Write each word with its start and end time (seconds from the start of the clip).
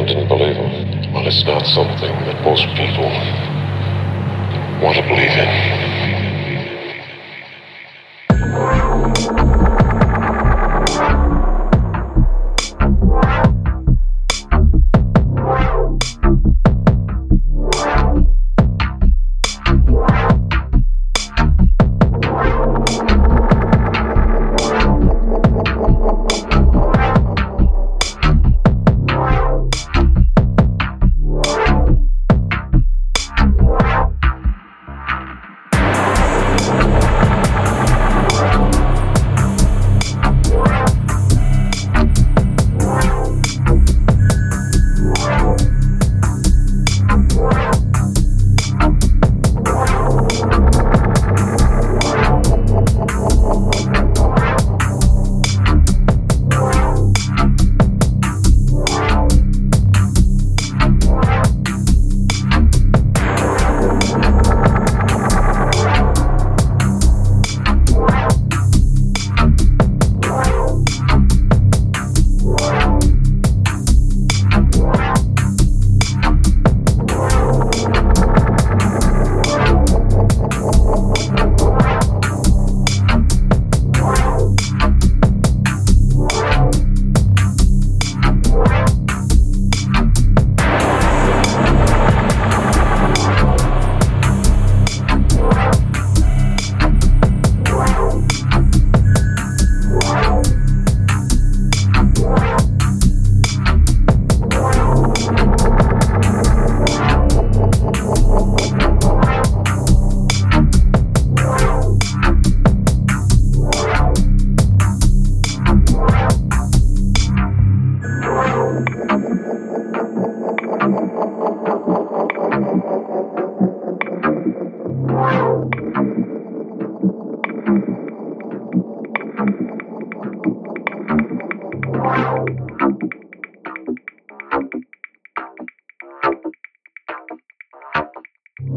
And 0.00 0.08
didn't 0.08 0.28
believe 0.28 0.56
him. 0.56 1.12
Well, 1.12 1.26
it's 1.26 1.44
not 1.44 1.66
something 1.66 2.24
that 2.24 2.42
most 2.42 2.64
people 2.68 3.04
want 4.80 4.96
to 4.96 5.02
believe 5.02 5.28
in. 5.28 5.99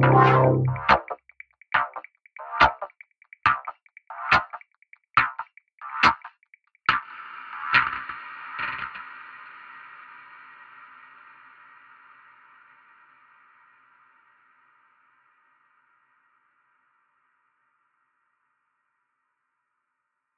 Wow. 0.03 0.72